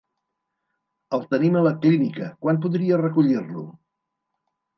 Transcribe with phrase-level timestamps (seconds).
[1.17, 3.67] El tenim a la clínica, quan podria recollir-lo?